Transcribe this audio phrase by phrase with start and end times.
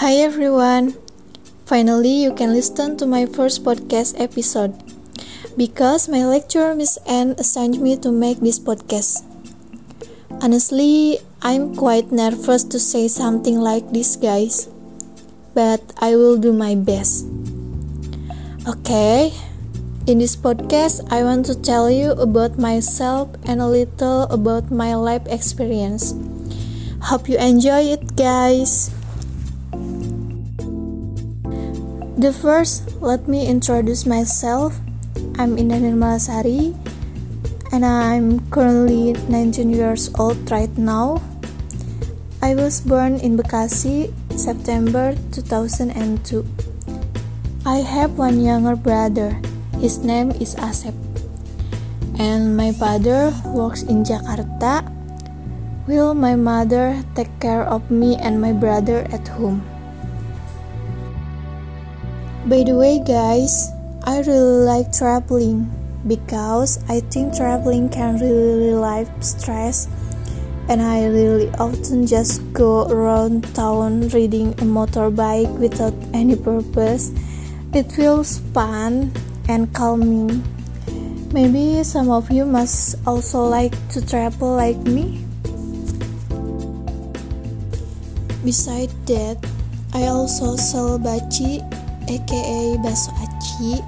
[0.00, 0.96] Hi everyone.
[1.68, 4.72] Finally, you can listen to my first podcast episode
[5.60, 9.20] because my lecturer Miss Anne assigned me to make this podcast.
[10.40, 14.72] Honestly, I'm quite nervous to say something like this, guys,
[15.52, 17.28] but I will do my best.
[18.64, 19.36] Okay,
[20.08, 24.96] in this podcast, I want to tell you about myself and a little about my
[24.96, 26.16] life experience.
[27.12, 28.96] Hope you enjoy it, guys.
[32.20, 34.76] The first, let me introduce myself.
[35.40, 36.76] I'm Indah Nirmalasari
[37.72, 41.24] and I'm currently 19 years old right now.
[42.44, 46.44] I was born in Bekasi, September 2002.
[47.64, 49.40] I have one younger brother.
[49.80, 50.92] His name is Asep.
[52.20, 54.84] And my father works in Jakarta.
[55.88, 59.69] Will my mother take care of me and my brother at home?
[62.48, 63.68] By the way, guys,
[64.02, 65.68] I really like traveling
[66.08, 69.86] because I think traveling can really relieve stress,
[70.66, 77.12] and I really often just go around town riding a motorbike without any purpose.
[77.76, 79.12] It feels fun
[79.46, 80.42] and calming.
[81.36, 85.22] Maybe some of you must also like to travel like me.
[88.42, 89.38] Besides that,
[89.92, 91.60] I also sell bachi
[92.10, 93.78] aka Baso Aci.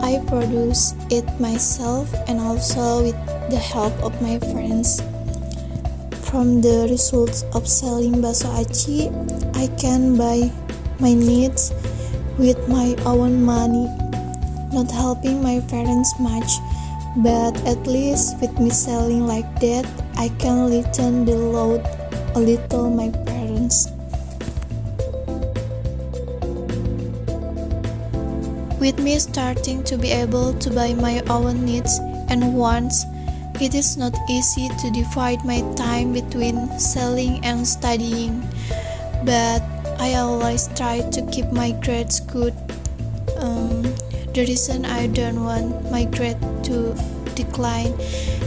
[0.00, 3.18] I produce it myself and also with
[3.52, 5.04] the help of my friends.
[6.24, 9.12] From the results of selling Baso Aci,
[9.54, 10.50] I can buy
[10.98, 11.72] my needs
[12.38, 13.88] with my own money,
[14.72, 16.60] not helping my parents much,
[17.20, 19.84] but at least with me selling like that,
[20.16, 21.84] I can lighten the load
[22.34, 23.95] a little my parents.
[28.86, 31.98] With me starting to be able to buy my own needs
[32.30, 33.04] and wants,
[33.60, 38.46] it is not easy to divide my time between selling and studying,
[39.24, 39.58] but
[39.98, 42.54] I always try to keep my grades good.
[43.38, 43.82] Um,
[44.30, 46.38] the reason I don't want my grade
[46.70, 46.94] to
[47.34, 47.90] decline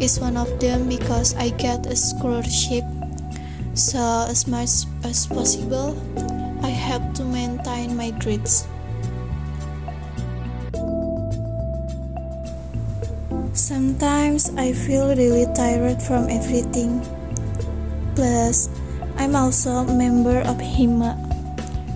[0.00, 2.84] is one of them because I get a scholarship.
[3.74, 5.92] So, as much as possible,
[6.62, 8.66] I have to maintain my grades.
[13.52, 17.04] Sometimes I feel really tired from everything.
[18.16, 18.72] Plus,
[19.20, 21.20] I'm also a member of HIMA,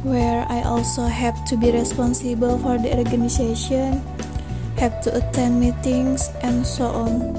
[0.05, 4.05] where I also have to be responsible for the organization,
[4.77, 7.33] have to attend meetings, and so on.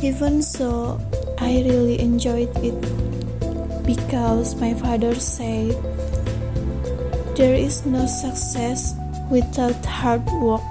[0.00, 1.00] Even so,
[1.38, 2.78] I really enjoyed it
[3.82, 5.74] because my father said
[7.34, 8.94] there is no success
[9.28, 10.62] without hard work.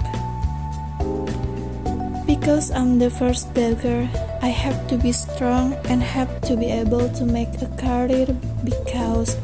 [2.44, 4.04] Because I'm the first daughter,
[4.44, 9.40] I have to be strong and have to be able to make a career because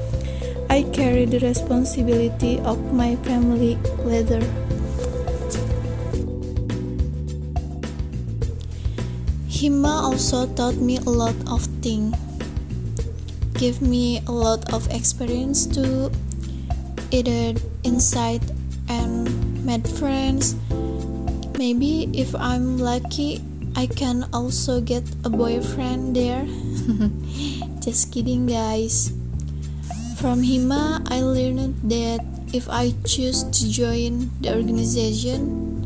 [0.69, 4.45] I carry the responsibility of my family later.
[9.49, 12.13] Hima also taught me a lot of things.
[13.57, 16.13] Give me a lot of experience to
[17.11, 18.45] either insight
[18.93, 19.25] and
[19.65, 20.53] met friends
[21.61, 23.45] Maybe if I'm lucky,
[23.77, 26.49] I can also get a boyfriend there.
[27.85, 29.13] Just kidding, guys.
[30.17, 32.25] From Hima, I learned that
[32.57, 35.85] if I choose to join the organization,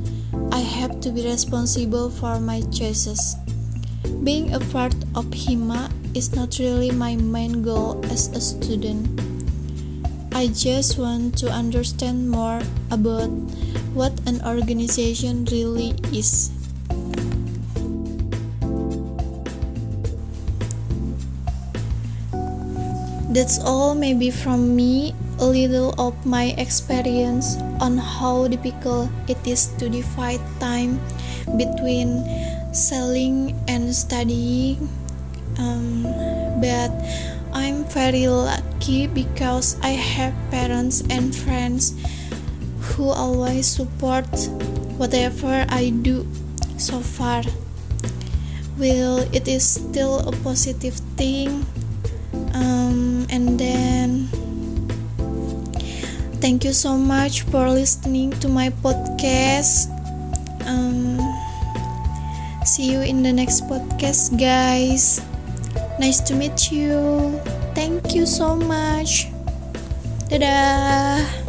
[0.55, 3.35] I have to be responsible for my choices.
[4.23, 9.11] Being a part of Hima is not really my main goal as a student.
[10.31, 12.63] I just want to understand more
[12.95, 13.35] about
[13.95, 16.51] what an organization really is.
[23.31, 29.71] That's all maybe from me, a little of my experience on how difficult it is
[29.79, 30.99] to divide time
[31.59, 32.23] between
[32.75, 34.91] selling and studying.
[35.59, 36.03] Um,
[36.63, 36.91] but
[37.55, 41.95] I'm very lucky because I have parents and friends
[42.93, 44.29] who always support
[45.01, 46.27] whatever I do
[46.77, 47.43] so far.
[48.79, 51.65] Well, it is still a positive thing.
[52.53, 54.29] Um, and then,
[56.43, 59.91] thank you so much for listening to my podcast.
[60.67, 61.19] Um,
[62.65, 65.21] see you in the next podcast, guys.
[65.99, 67.41] Nice to meet you.
[67.75, 69.31] Thank you so much.
[70.35, 71.44] dadah